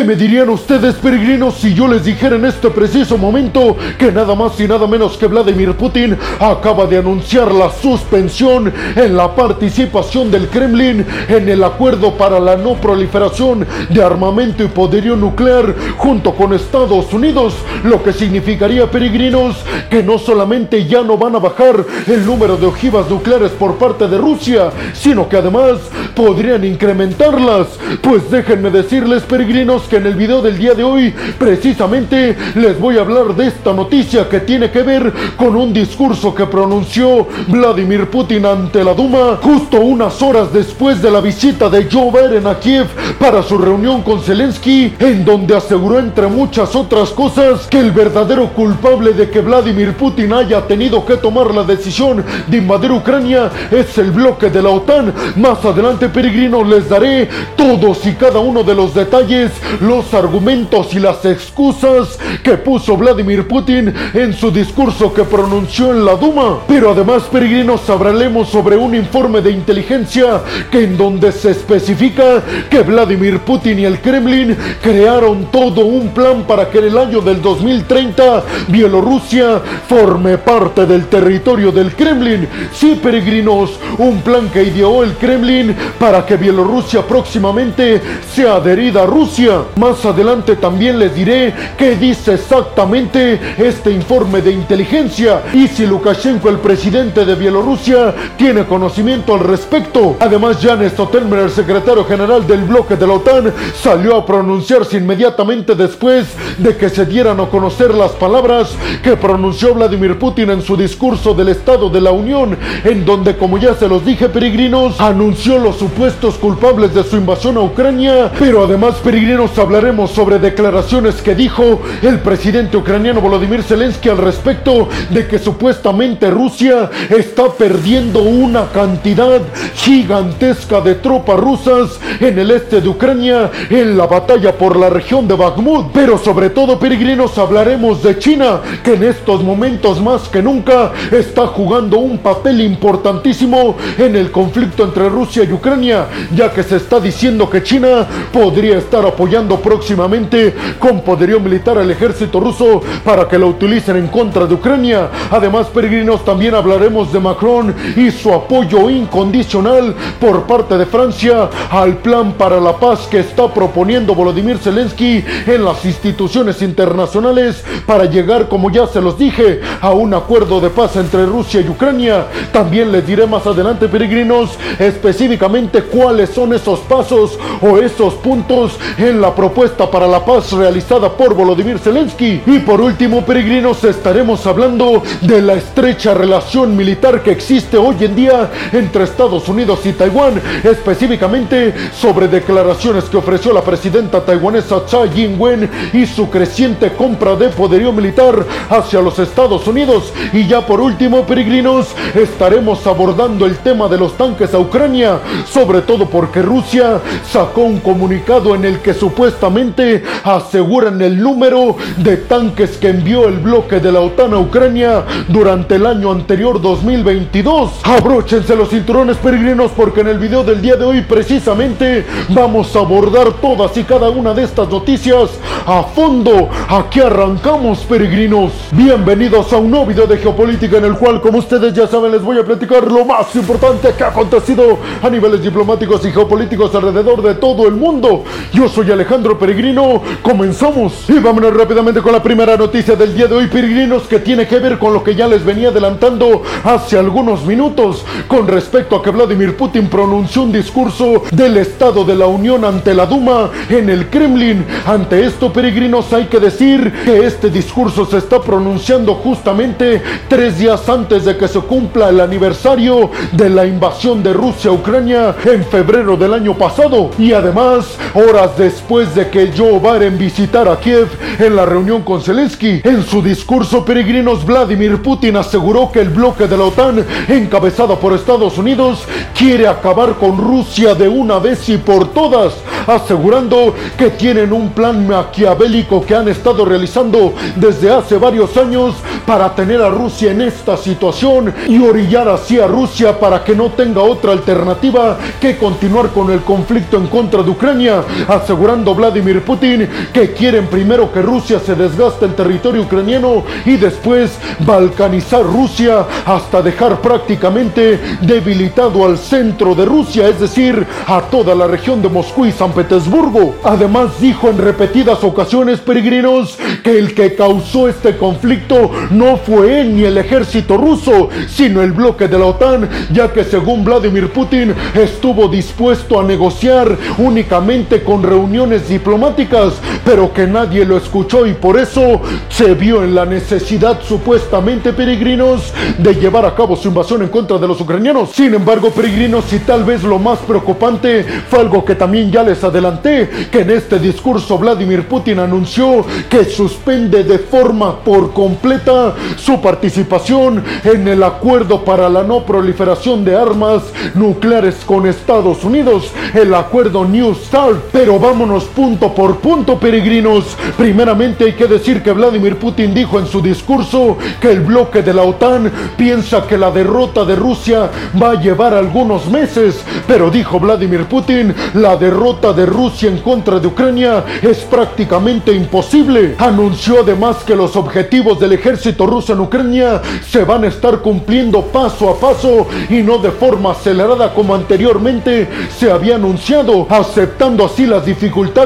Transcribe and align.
¿Qué 0.00 0.06
me 0.06 0.16
dirían 0.16 0.48
ustedes, 0.48 0.94
peregrinos, 0.94 1.56
si 1.56 1.74
yo 1.74 1.86
les 1.86 2.06
dijera 2.06 2.36
en 2.36 2.46
este 2.46 2.70
preciso 2.70 3.18
momento 3.18 3.76
que 3.98 4.10
nada 4.10 4.34
más 4.34 4.58
y 4.58 4.66
nada 4.66 4.86
menos 4.86 5.18
que 5.18 5.26
Vladimir 5.26 5.74
Putin 5.74 6.16
acaba 6.38 6.86
de 6.86 6.96
anunciar 6.96 7.52
la 7.52 7.70
suspensión 7.70 8.72
en 8.96 9.14
la 9.14 9.34
participación 9.34 10.30
del 10.30 10.48
Kremlin 10.48 11.04
en 11.28 11.48
el 11.50 11.62
acuerdo 11.62 12.14
para 12.14 12.40
la 12.40 12.56
no 12.56 12.76
proliferación 12.76 13.66
de 13.90 14.02
armamento 14.02 14.64
y 14.64 14.68
poderío 14.68 15.16
nuclear 15.16 15.74
junto 15.98 16.34
con 16.34 16.54
Estados 16.54 17.12
Unidos, 17.12 17.56
lo 17.84 18.02
que 18.02 18.14
significaría, 18.14 18.90
peregrinos, 18.90 19.56
que 19.90 20.02
no 20.02 20.16
solamente 20.16 20.86
ya 20.86 21.02
no 21.02 21.18
van 21.18 21.36
a 21.36 21.40
bajar 21.40 21.84
el 22.06 22.24
número 22.24 22.56
de 22.56 22.64
ojivas 22.64 23.10
nucleares 23.10 23.50
por 23.50 23.76
parte 23.76 24.08
de 24.08 24.16
Rusia, 24.16 24.70
sino 24.94 25.28
que 25.28 25.36
además 25.36 25.78
podrían 26.14 26.64
incrementarlas. 26.64 27.66
Pues 28.00 28.30
déjenme 28.30 28.70
decirles, 28.70 29.24
peregrinos, 29.24 29.89
que 29.90 29.96
en 29.96 30.06
el 30.06 30.14
video 30.14 30.40
del 30.40 30.56
día 30.56 30.72
de 30.74 30.84
hoy 30.84 31.12
precisamente 31.36 32.36
les 32.54 32.78
voy 32.78 32.96
a 32.96 33.00
hablar 33.00 33.34
de 33.34 33.48
esta 33.48 33.72
noticia 33.72 34.28
que 34.28 34.38
tiene 34.38 34.70
que 34.70 34.84
ver 34.84 35.12
con 35.36 35.56
un 35.56 35.72
discurso 35.72 36.32
que 36.32 36.46
pronunció 36.46 37.26
Vladimir 37.48 38.08
Putin 38.08 38.46
ante 38.46 38.84
la 38.84 38.94
Duma 38.94 39.40
justo 39.42 39.80
unas 39.80 40.22
horas 40.22 40.52
después 40.52 41.02
de 41.02 41.10
la 41.10 41.20
visita 41.20 41.68
de 41.68 41.88
Joe 41.90 42.12
Biden 42.12 42.46
a 42.46 42.60
Kiev 42.60 42.86
para 43.18 43.42
su 43.42 43.58
reunión 43.58 44.02
con 44.02 44.22
Zelensky, 44.22 44.94
en 45.00 45.24
donde 45.24 45.56
aseguró 45.56 45.98
entre 45.98 46.28
muchas 46.28 46.76
otras 46.76 47.10
cosas 47.10 47.66
que 47.66 47.80
el 47.80 47.90
verdadero 47.90 48.48
culpable 48.50 49.12
de 49.12 49.28
que 49.28 49.40
Vladimir 49.40 49.94
Putin 49.94 50.32
haya 50.32 50.66
tenido 50.68 51.04
que 51.04 51.16
tomar 51.16 51.52
la 51.52 51.64
decisión 51.64 52.24
de 52.46 52.56
invadir 52.56 52.92
Ucrania 52.92 53.50
es 53.72 53.98
el 53.98 54.12
bloque 54.12 54.50
de 54.50 54.62
la 54.62 54.70
OTAN. 54.70 55.12
Más 55.36 55.64
adelante, 55.64 56.08
peregrinos, 56.08 56.66
les 56.66 56.88
daré 56.88 57.28
todos 57.56 58.06
y 58.06 58.12
cada 58.12 58.38
uno 58.38 58.62
de 58.62 58.74
los 58.74 58.94
detalles, 58.94 59.50
los 59.80 60.12
argumentos 60.14 60.94
y 60.94 60.98
las 60.98 61.24
excusas 61.24 62.18
que 62.42 62.56
puso 62.56 62.96
Vladimir 62.96 63.46
Putin 63.46 63.92
en 64.14 64.32
su 64.32 64.50
discurso 64.50 65.12
que 65.12 65.24
pronunció 65.24 65.92
en 65.92 66.04
la 66.04 66.14
Duma. 66.16 66.60
Pero 66.66 66.90
además, 66.90 67.24
peregrinos, 67.24 67.88
hablaremos 67.88 68.48
sobre 68.48 68.76
un 68.76 68.94
informe 68.94 69.40
de 69.40 69.50
inteligencia 69.50 70.42
que 70.70 70.84
en 70.84 70.96
donde 70.96 71.32
se 71.32 71.50
especifica 71.50 72.42
que 72.70 72.82
Vladimir 72.82 73.40
Putin 73.40 73.78
y 73.78 73.84
el 73.84 74.00
Kremlin 74.00 74.56
crearon 74.82 75.46
todo 75.46 75.84
un 75.84 76.08
plan 76.08 76.44
para 76.44 76.68
que 76.70 76.78
en 76.78 76.84
el 76.84 76.98
año 76.98 77.20
del 77.20 77.40
2030 77.40 78.44
Bielorrusia 78.68 79.60
forme 79.88 80.38
parte 80.38 80.86
del 80.86 81.06
territorio 81.06 81.72
del 81.72 81.94
Kremlin. 81.94 82.48
Sí, 82.72 82.98
peregrinos, 83.02 83.78
un 83.98 84.20
plan 84.22 84.48
que 84.50 84.62
ideó 84.62 85.02
el 85.02 85.14
Kremlin 85.14 85.74
para 85.98 86.24
que 86.24 86.36
Bielorrusia 86.36 87.02
próximamente 87.06 88.00
sea 88.32 88.56
adherida 88.56 89.02
a 89.02 89.06
Rusia. 89.06 89.62
Más 89.76 90.04
adelante 90.04 90.56
también 90.56 90.98
les 90.98 91.14
diré 91.14 91.54
qué 91.78 91.96
dice 91.96 92.34
exactamente 92.34 93.40
este 93.58 93.90
informe 93.90 94.42
de 94.42 94.52
inteligencia 94.52 95.42
y 95.52 95.68
si 95.68 95.86
Lukashenko, 95.86 96.48
el 96.48 96.58
presidente 96.58 97.24
de 97.24 97.34
Bielorrusia, 97.34 98.14
tiene 98.36 98.64
conocimiento 98.64 99.34
al 99.34 99.40
respecto. 99.40 100.16
Además, 100.20 100.58
Jan 100.60 100.88
Stoltenberg, 100.88 101.44
el 101.44 101.50
secretario 101.50 102.04
general 102.04 102.46
del 102.46 102.64
bloque 102.64 102.96
de 102.96 103.06
la 103.06 103.14
OTAN, 103.14 103.52
salió 103.74 104.16
a 104.16 104.26
pronunciarse 104.26 104.96
inmediatamente 104.96 105.74
después 105.74 106.26
de 106.58 106.76
que 106.76 106.88
se 106.88 107.06
dieran 107.06 107.40
a 107.40 107.46
conocer 107.46 107.94
las 107.94 108.12
palabras 108.12 108.74
que 109.02 109.16
pronunció 109.16 109.74
Vladimir 109.74 110.18
Putin 110.18 110.50
en 110.50 110.62
su 110.62 110.76
discurso 110.76 111.34
del 111.34 111.48
Estado 111.48 111.88
de 111.90 112.00
la 112.00 112.12
Unión, 112.12 112.56
en 112.84 113.04
donde, 113.04 113.36
como 113.36 113.58
ya 113.58 113.74
se 113.74 113.88
los 113.88 114.04
dije, 114.04 114.28
peregrinos, 114.28 115.00
anunció 115.00 115.58
los 115.58 115.76
supuestos 115.76 116.36
culpables 116.36 116.94
de 116.94 117.04
su 117.04 117.16
invasión 117.16 117.56
a 117.56 117.60
Ucrania, 117.60 118.30
pero 118.38 118.64
además, 118.64 118.96
peregrinos, 119.02 119.50
hablaremos 119.60 120.10
sobre 120.10 120.38
declaraciones 120.38 121.22
que 121.22 121.34
dijo 121.34 121.80
el 122.02 122.18
presidente 122.20 122.76
ucraniano 122.76 123.20
Volodymyr 123.20 123.62
Zelensky 123.62 124.08
al 124.08 124.18
respecto 124.18 124.88
de 125.10 125.26
que 125.26 125.38
supuestamente 125.38 126.30
Rusia 126.30 126.90
está 127.10 127.52
perdiendo 127.52 128.22
una 128.22 128.68
cantidad 128.68 129.40
gigantesca 129.74 130.80
de 130.80 130.94
tropas 130.96 131.38
rusas 131.38 132.00
en 132.20 132.38
el 132.38 132.50
este 132.50 132.80
de 132.80 132.88
Ucrania 132.88 133.50
en 133.68 133.96
la 133.96 134.06
batalla 134.06 134.56
por 134.56 134.76
la 134.76 134.88
región 134.90 135.28
de 135.28 135.34
Bakhmut. 135.34 135.92
Pero 135.92 136.18
sobre 136.18 136.50
todo, 136.50 136.78
peregrinos, 136.78 137.36
hablaremos 137.38 138.02
de 138.02 138.18
China, 138.18 138.60
que 138.82 138.94
en 138.94 139.04
estos 139.04 139.42
momentos 139.42 140.00
más 140.00 140.28
que 140.28 140.42
nunca 140.42 140.92
está 141.10 141.46
jugando 141.46 141.98
un 141.98 142.18
papel 142.18 142.60
importantísimo 142.60 143.76
en 143.98 144.16
el 144.16 144.30
conflicto 144.30 144.84
entre 144.84 145.08
Rusia 145.08 145.44
y 145.44 145.52
Ucrania, 145.52 146.06
ya 146.34 146.50
que 146.50 146.62
se 146.62 146.76
está 146.76 147.00
diciendo 147.00 147.48
que 147.48 147.62
China 147.62 148.06
podría 148.32 148.78
estar 148.78 149.04
apoyando 149.04 149.49
próximamente 149.58 150.54
con 150.78 151.02
poderío 151.02 151.40
militar 151.40 151.78
al 151.78 151.90
ejército 151.90 152.40
ruso 152.40 152.80
para 153.04 153.26
que 153.28 153.38
lo 153.38 153.48
utilicen 153.48 153.96
en 153.96 154.08
contra 154.08 154.46
de 154.46 154.54
Ucrania. 154.54 155.08
Además, 155.30 155.66
peregrinos, 155.68 156.24
también 156.24 156.54
hablaremos 156.54 157.12
de 157.12 157.20
Macron 157.20 157.74
y 157.96 158.10
su 158.10 158.32
apoyo 158.32 158.88
incondicional 158.88 159.94
por 160.20 160.44
parte 160.44 160.76
de 160.76 160.86
Francia 160.86 161.48
al 161.70 161.98
plan 161.98 162.32
para 162.34 162.60
la 162.60 162.76
paz 162.76 163.06
que 163.10 163.20
está 163.20 163.52
proponiendo 163.52 164.14
Volodymyr 164.14 164.58
Zelensky 164.58 165.24
en 165.46 165.64
las 165.64 165.84
instituciones 165.84 166.62
internacionales 166.62 167.64
para 167.86 168.04
llegar, 168.04 168.48
como 168.48 168.70
ya 168.70 168.86
se 168.86 169.00
los 169.00 169.18
dije, 169.18 169.60
a 169.80 169.90
un 169.90 170.14
acuerdo 170.14 170.60
de 170.60 170.70
paz 170.70 170.96
entre 170.96 171.26
Rusia 171.26 171.60
y 171.60 171.68
Ucrania. 171.68 172.26
También 172.52 172.92
les 172.92 173.06
diré 173.06 173.26
más 173.26 173.46
adelante, 173.46 173.88
peregrinos, 173.88 174.50
específicamente 174.78 175.82
cuáles 175.82 176.30
son 176.30 176.52
esos 176.52 176.80
pasos 176.80 177.38
o 177.60 177.78
esos 177.78 178.14
puntos 178.14 178.78
en 178.98 179.20
la 179.20 179.29
propuesta 179.34 179.90
para 179.90 180.06
la 180.06 180.24
paz 180.24 180.52
realizada 180.52 181.10
por 181.10 181.34
Volodymyr 181.34 181.78
Zelensky. 181.78 182.42
Y 182.46 182.58
por 182.60 182.80
último, 182.80 183.24
peregrinos, 183.24 183.82
estaremos 183.84 184.46
hablando 184.46 185.02
de 185.20 185.42
la 185.42 185.54
estrecha 185.54 186.14
relación 186.14 186.76
militar 186.76 187.22
que 187.22 187.30
existe 187.30 187.76
hoy 187.76 187.96
en 188.00 188.14
día 188.14 188.50
entre 188.72 189.04
Estados 189.04 189.48
Unidos 189.48 189.80
y 189.84 189.92
Taiwán, 189.92 190.40
específicamente 190.64 191.74
sobre 191.94 192.28
declaraciones 192.28 193.04
que 193.04 193.16
ofreció 193.16 193.52
la 193.52 193.62
presidenta 193.62 194.24
taiwanesa 194.24 194.84
Tsai 194.86 195.10
Ing-wen 195.14 195.70
y 195.92 196.06
su 196.06 196.30
creciente 196.30 196.92
compra 196.92 197.36
de 197.36 197.48
poderío 197.48 197.92
militar 197.92 198.46
hacia 198.68 199.00
los 199.00 199.18
Estados 199.18 199.66
Unidos. 199.66 200.12
Y 200.32 200.46
ya 200.46 200.66
por 200.66 200.80
último, 200.80 201.26
peregrinos, 201.26 201.88
estaremos 202.14 202.86
abordando 202.86 203.46
el 203.46 203.58
tema 203.58 203.88
de 203.88 203.98
los 203.98 204.16
tanques 204.16 204.54
a 204.54 204.58
Ucrania, 204.58 205.18
sobre 205.50 205.82
todo 205.82 206.06
porque 206.06 206.42
Rusia 206.42 207.00
sacó 207.30 207.62
un 207.62 207.80
comunicado 207.80 208.54
en 208.54 208.64
el 208.64 208.80
que 208.80 208.94
supuestamente 209.20 210.02
aseguran 210.24 211.02
el 211.02 211.22
número 211.22 211.76
de 211.98 212.16
tanques 212.16 212.78
que 212.78 212.88
envió 212.88 213.28
el 213.28 213.36
bloque 213.36 213.78
de 213.78 213.92
la 213.92 214.00
OTAN 214.00 214.32
a 214.32 214.38
Ucrania 214.38 215.04
durante 215.28 215.74
el 215.74 215.84
año 215.84 216.10
anterior 216.10 216.58
2022. 216.58 217.80
Abróchense 217.82 218.56
los 218.56 218.70
cinturones 218.70 219.18
peregrinos 219.18 219.72
porque 219.72 220.00
en 220.00 220.08
el 220.08 220.18
video 220.18 220.42
del 220.42 220.62
día 220.62 220.76
de 220.76 220.86
hoy 220.86 221.02
precisamente 221.02 222.06
vamos 222.30 222.74
a 222.74 222.78
abordar 222.78 223.34
todas 223.42 223.76
y 223.76 223.84
cada 223.84 224.08
una 224.08 224.32
de 224.32 224.44
estas 224.44 224.70
noticias 224.70 225.28
a 225.66 225.82
fondo. 225.82 226.48
Aquí 226.70 227.00
arrancamos 227.00 227.80
peregrinos. 227.80 228.52
Bienvenidos 228.72 229.52
a 229.52 229.58
un 229.58 229.70
nuevo 229.70 229.84
video 229.84 230.06
de 230.06 230.16
geopolítica 230.16 230.78
en 230.78 230.86
el 230.86 230.94
cual 230.94 231.20
como 231.20 231.40
ustedes 231.40 231.74
ya 231.74 231.86
saben 231.86 232.12
les 232.12 232.22
voy 232.22 232.38
a 232.38 232.44
platicar 232.44 232.90
lo 232.90 233.04
más 233.04 233.36
importante 233.36 233.92
que 233.98 234.02
ha 234.02 234.08
acontecido 234.08 234.78
a 235.02 235.10
niveles 235.10 235.42
diplomáticos 235.42 236.06
y 236.06 236.10
geopolíticos 236.10 236.74
alrededor 236.74 237.20
de 237.20 237.34
todo 237.34 237.68
el 237.68 237.74
mundo. 237.74 238.24
Yo 238.54 238.66
soy 238.66 238.90
Alejandro 238.90 239.09
Peregrino. 239.10 240.02
Comenzamos 240.22 241.10
y 241.10 241.18
vámonos 241.18 241.52
rápidamente 241.52 242.00
con 242.00 242.12
la 242.12 242.22
primera 242.22 242.56
noticia 242.56 242.94
del 242.94 243.12
día 243.12 243.26
de 243.26 243.34
hoy 243.34 243.48
peregrinos 243.48 244.04
que 244.04 244.20
tiene 244.20 244.46
que 244.46 244.60
ver 244.60 244.78
con 244.78 244.94
lo 244.94 245.02
que 245.02 245.16
ya 245.16 245.26
les 245.26 245.44
venía 245.44 245.70
adelantando 245.70 246.44
hace 246.62 246.96
algunos 246.96 247.44
minutos 247.44 248.04
con 248.28 248.46
respecto 248.46 248.94
a 248.94 249.02
que 249.02 249.10
Vladimir 249.10 249.56
Putin 249.56 249.88
pronunció 249.88 250.42
un 250.42 250.52
discurso 250.52 251.24
del 251.32 251.56
Estado 251.56 252.04
de 252.04 252.14
la 252.14 252.26
Unión 252.26 252.64
ante 252.64 252.94
la 252.94 253.04
Duma 253.04 253.50
en 253.68 253.90
el 253.90 254.08
Kremlin. 254.10 254.64
Ante 254.86 255.26
esto, 255.26 255.52
peregrinos, 255.52 256.12
hay 256.12 256.26
que 256.26 256.38
decir 256.38 256.92
que 257.04 257.26
este 257.26 257.50
discurso 257.50 258.06
se 258.06 258.18
está 258.18 258.40
pronunciando 258.40 259.16
justamente 259.16 260.00
tres 260.28 260.56
días 260.56 260.88
antes 260.88 261.24
de 261.24 261.36
que 261.36 261.48
se 261.48 261.58
cumpla 261.58 262.10
el 262.10 262.20
aniversario 262.20 263.10
de 263.32 263.50
la 263.50 263.66
invasión 263.66 264.22
de 264.22 264.32
Rusia 264.32 264.70
a 264.70 264.74
Ucrania 264.74 265.34
en 265.44 265.64
febrero 265.64 266.16
del 266.16 266.32
año 266.32 266.54
pasado 266.54 267.10
y 267.18 267.32
además 267.32 267.98
horas 268.14 268.56
después 268.56 268.99
de 269.00 269.30
que 269.30 269.50
Joe 269.56 269.78
Biden 269.78 270.18
visitara 270.18 270.78
Kiev 270.78 271.08
en 271.38 271.56
la 271.56 271.64
reunión 271.64 272.02
con 272.02 272.20
Zelensky. 272.20 272.82
En 272.84 273.02
su 273.02 273.22
discurso, 273.22 273.82
peregrinos, 273.82 274.44
Vladimir 274.44 275.00
Putin 275.00 275.36
aseguró 275.36 275.90
que 275.90 276.00
el 276.00 276.10
bloque 276.10 276.46
de 276.46 276.56
la 276.56 276.64
OTAN, 276.64 277.06
encabezado 277.28 277.98
por 277.98 278.12
Estados 278.12 278.58
Unidos, 278.58 279.04
quiere 279.34 279.66
acabar 279.66 280.16
con 280.16 280.36
Rusia 280.36 280.94
de 280.94 281.08
una 281.08 281.38
vez 281.38 281.66
y 281.70 281.78
por 281.78 282.12
todas, 282.12 282.52
asegurando 282.86 283.74
que 283.96 284.10
tienen 284.10 284.52
un 284.52 284.68
plan 284.70 285.08
maquiavélico 285.08 286.04
que 286.04 286.14
han 286.14 286.28
estado 286.28 286.66
realizando 286.66 287.32
desde 287.56 287.90
hace 287.90 288.18
varios 288.18 288.54
años 288.58 288.96
para 289.24 289.54
tener 289.54 289.80
a 289.80 289.88
Rusia 289.88 290.32
en 290.32 290.42
esta 290.42 290.76
situación 290.76 291.54
y 291.68 291.78
orillar 291.78 292.28
así 292.28 292.60
a 292.60 292.66
Rusia 292.66 293.18
para 293.18 293.42
que 293.42 293.56
no 293.56 293.70
tenga 293.70 294.02
otra 294.02 294.32
alternativa 294.32 295.16
que 295.40 295.56
continuar 295.56 296.10
con 296.10 296.30
el 296.30 296.40
conflicto 296.40 296.98
en 296.98 297.06
contra 297.06 297.42
de 297.42 297.50
Ucrania, 297.50 298.02
asegurando 298.28 298.89
Vladimir 298.94 299.42
Putin 299.42 299.88
que 300.12 300.32
quieren 300.32 300.66
primero 300.66 301.12
que 301.12 301.22
Rusia 301.22 301.60
se 301.60 301.74
desgaste 301.74 302.26
en 302.26 302.34
territorio 302.34 302.82
ucraniano 302.82 303.44
y 303.64 303.76
después 303.76 304.38
balcanizar 304.60 305.42
Rusia 305.42 306.06
hasta 306.24 306.62
dejar 306.62 307.00
prácticamente 307.00 308.00
debilitado 308.20 309.04
al 309.04 309.18
centro 309.18 309.74
de 309.74 309.84
Rusia, 309.84 310.28
es 310.28 310.40
decir, 310.40 310.86
a 311.06 311.22
toda 311.22 311.54
la 311.54 311.66
región 311.66 312.02
de 312.02 312.08
Moscú 312.08 312.46
y 312.46 312.52
San 312.52 312.72
Petersburgo. 312.72 313.56
Además 313.64 314.20
dijo 314.20 314.48
en 314.48 314.58
repetidas 314.58 315.22
ocasiones, 315.24 315.80
peregrinos, 315.80 316.58
que 316.82 316.98
el 316.98 317.14
que 317.14 317.34
causó 317.34 317.88
este 317.88 318.16
conflicto 318.16 318.90
no 319.10 319.36
fue 319.36 319.80
él 319.80 319.96
ni 319.96 320.04
el 320.04 320.18
ejército 320.18 320.76
ruso, 320.76 321.28
sino 321.48 321.82
el 321.82 321.92
bloque 321.92 322.28
de 322.28 322.38
la 322.38 322.46
OTAN, 322.46 322.88
ya 323.12 323.32
que 323.32 323.44
según 323.44 323.84
Vladimir 323.84 324.30
Putin 324.30 324.74
estuvo 324.94 325.48
dispuesto 325.48 326.18
a 326.18 326.24
negociar 326.24 326.96
únicamente 327.18 328.02
con 328.02 328.22
reuniones 328.22 328.79
diplomáticas, 328.88 329.74
pero 330.04 330.32
que 330.32 330.46
nadie 330.46 330.84
lo 330.84 330.96
escuchó 330.96 331.46
y 331.46 331.54
por 331.54 331.78
eso 331.78 332.20
se 332.48 332.74
vio 332.74 333.02
en 333.02 333.14
la 333.14 333.24
necesidad 333.24 334.00
supuestamente 334.02 334.92
peregrinos 334.92 335.72
de 335.98 336.14
llevar 336.14 336.44
a 336.44 336.54
cabo 336.54 336.76
su 336.76 336.88
invasión 336.88 337.22
en 337.22 337.28
contra 337.28 337.58
de 337.58 337.68
los 337.68 337.80
ucranianos. 337.80 338.30
Sin 338.30 338.54
embargo, 338.54 338.90
peregrinos, 338.90 339.52
y 339.52 339.58
tal 339.60 339.84
vez 339.84 340.02
lo 340.02 340.18
más 340.18 340.38
preocupante 340.40 341.24
fue 341.48 341.60
algo 341.60 341.84
que 341.84 341.94
también 341.94 342.30
ya 342.30 342.42
les 342.42 342.62
adelanté, 342.62 343.48
que 343.50 343.60
en 343.60 343.70
este 343.70 343.98
discurso 343.98 344.58
Vladimir 344.58 345.06
Putin 345.08 345.38
anunció 345.38 346.04
que 346.28 346.44
suspende 346.44 347.24
de 347.24 347.38
forma 347.38 348.00
por 348.00 348.32
completa 348.32 349.14
su 349.36 349.60
participación 349.60 350.62
en 350.84 351.08
el 351.08 351.22
acuerdo 351.22 351.84
para 351.84 352.08
la 352.08 352.22
no 352.22 352.44
proliferación 352.44 353.24
de 353.24 353.36
armas 353.36 353.82
nucleares 354.14 354.76
con 354.86 355.06
Estados 355.06 355.64
Unidos, 355.64 356.10
el 356.34 356.54
acuerdo 356.54 357.04
New 357.04 357.34
START. 357.34 357.76
Pero 357.92 358.18
vámonos 358.18 358.64
punto 358.70 359.14
por 359.14 359.38
punto, 359.38 359.78
peregrinos. 359.78 360.56
Primeramente 360.76 361.44
hay 361.44 361.52
que 361.52 361.66
decir 361.66 362.02
que 362.02 362.12
Vladimir 362.12 362.56
Putin 362.56 362.94
dijo 362.94 363.18
en 363.18 363.26
su 363.26 363.40
discurso 363.40 364.16
que 364.40 364.50
el 364.50 364.60
bloque 364.60 365.02
de 365.02 365.14
la 365.14 365.22
OTAN 365.22 365.70
piensa 365.96 366.46
que 366.46 366.56
la 366.56 366.70
derrota 366.70 367.24
de 367.24 367.36
Rusia 367.36 367.90
va 368.20 368.32
a 368.32 368.40
llevar 368.40 368.74
algunos 368.74 369.26
meses, 369.26 369.82
pero 370.06 370.30
dijo 370.30 370.58
Vladimir 370.60 371.04
Putin, 371.06 371.54
la 371.74 371.96
derrota 371.96 372.52
de 372.52 372.66
Rusia 372.66 373.08
en 373.08 373.18
contra 373.18 373.58
de 373.58 373.66
Ucrania 373.66 374.24
es 374.42 374.58
prácticamente 374.58 375.52
imposible. 375.52 376.34
Anunció 376.38 377.00
además 377.00 377.38
que 377.46 377.56
los 377.56 377.76
objetivos 377.76 378.38
del 378.38 378.52
ejército 378.52 379.06
ruso 379.06 379.32
en 379.32 379.40
Ucrania 379.40 380.00
se 380.28 380.44
van 380.44 380.64
a 380.64 380.68
estar 380.68 381.00
cumpliendo 381.00 381.62
paso 381.62 382.10
a 382.10 382.18
paso 382.18 382.66
y 382.88 383.02
no 383.02 383.18
de 383.18 383.30
forma 383.30 383.72
acelerada 383.72 384.32
como 384.34 384.54
anteriormente 384.54 385.48
se 385.76 385.90
había 385.90 386.16
anunciado, 386.16 386.86
aceptando 386.88 387.64
así 387.64 387.86
las 387.86 388.04
dificultades 388.04 388.59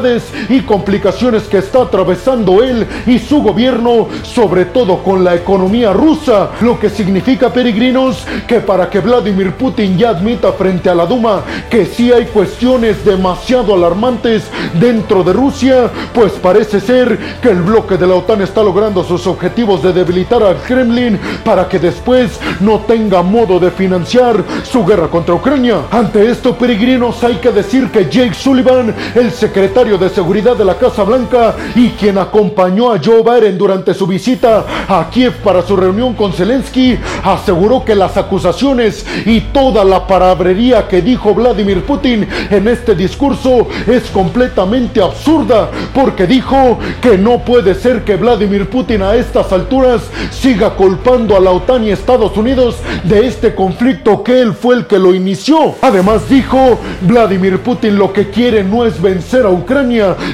y 0.49 0.61
complicaciones 0.62 1.44
que 1.44 1.58
está 1.58 1.82
atravesando 1.82 2.64
él 2.64 2.85
y 3.06 3.20
su 3.20 3.41
gobierno, 3.43 4.08
sobre 4.25 4.64
todo 4.64 5.05
con 5.05 5.23
la 5.23 5.37
economía 5.37 5.93
rusa, 5.93 6.50
lo 6.62 6.81
que 6.81 6.91
significa, 6.91 7.52
peregrinos, 7.52 8.26
que 8.49 8.58
para 8.58 8.91
que 8.91 8.99
Vladimir 8.99 9.52
Putin 9.52 9.96
ya 9.96 10.11
admita 10.11 10.52
frente 10.52 10.91
a 10.91 10.96
la 10.96 11.06
Duma 11.06 11.43
que 11.70 11.87
sí 11.87 12.11
hay 12.11 12.26
cuestiones 12.26 13.05
demasiado 13.05 13.73
alarmantes 13.75 14.44
dentro 14.81 15.23
de 15.23 15.32
Rusia, 15.32 15.91
pues 16.12 16.32
parece 16.32 16.81
ser 16.81 17.17
que 17.40 17.50
el 17.50 17.62
bloque 17.62 17.97
de 17.97 18.08
la 18.08 18.14
OTAN 18.14 18.43
está 18.43 18.64
logrando 18.64 19.05
sus 19.05 19.29
objetivos 19.29 19.81
de 19.81 19.93
debilitar 19.93 20.43
al 20.43 20.56
Kremlin 20.56 21.20
para 21.44 21.69
que 21.69 21.79
después 21.79 22.40
no 22.58 22.81
tenga 22.81 23.23
modo 23.23 23.61
de 23.61 23.70
financiar 23.70 24.43
su 24.64 24.85
guerra 24.85 25.06
contra 25.06 25.35
Ucrania. 25.35 25.82
Ante 25.93 26.29
esto, 26.29 26.56
peregrinos, 26.56 27.23
hay 27.23 27.37
que 27.37 27.52
decir 27.52 27.90
que 27.90 28.11
Jake 28.11 28.35
Sullivan, 28.35 28.93
el 29.14 29.31
secretario 29.31 29.74
de 29.75 30.09
Seguridad 30.09 30.56
de 30.56 30.65
la 30.65 30.76
Casa 30.76 31.03
Blanca 31.03 31.56
y 31.75 31.88
quien 31.91 32.17
acompañó 32.17 32.93
a 32.93 33.00
Joe 33.05 33.25
Biden 33.25 33.59
durante 33.59 33.93
su 33.93 34.06
visita 34.06 34.65
a 34.88 35.11
Kiev 35.11 35.32
para 35.43 35.62
su 35.62 35.75
reunión 35.75 36.15
con 36.15 36.32
Zelensky, 36.32 36.97
aseguró 37.25 37.85
que 37.85 37.97
las 37.97 38.17
acusaciones 38.17 39.05
y 39.26 39.41
toda 39.41 39.85
la 39.85 40.06
parabrería 40.06 40.87
que 40.87 41.03
dijo 41.03 41.35
Vladimir 41.35 41.82
Putin 41.82 42.29
en 42.50 42.69
este 42.69 42.94
discurso 42.94 43.67
es 43.88 44.05
completamente 44.11 45.03
absurda, 45.03 45.69
porque 45.93 46.29
dijo 46.29 46.79
que 47.03 47.19
no 47.19 47.41
puede 47.41 47.75
ser 47.75 48.05
que 48.05 48.15
Vladimir 48.15 48.71
Putin 48.71 49.03
a 49.03 49.17
estas 49.17 49.53
alturas 49.53 50.03
siga 50.31 50.71
culpando 50.76 51.37
a 51.37 51.41
la 51.41 51.50
OTAN 51.50 51.82
y 51.82 51.91
Estados 51.91 52.37
Unidos 52.37 52.76
de 53.03 53.26
este 53.26 53.56
conflicto 53.56 54.23
que 54.23 54.41
él 54.41 54.53
fue 54.53 54.76
el 54.76 54.87
que 54.87 55.00
lo 55.00 55.15
inició. 55.15 55.75
Además 55.82 56.29
dijo, 56.29 56.79
Vladimir 57.00 57.59
Putin 57.59 57.99
lo 57.99 58.12
que 58.12 58.31
quiere 58.31 58.62
no 58.62 58.87
es 58.87 59.03
vencer 59.03 59.44
a 59.44 59.50
Ucrania, 59.50 59.63